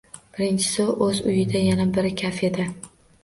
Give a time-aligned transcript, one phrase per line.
[0.37, 2.67] Birinchisi o`z uyida, yana biri kafeda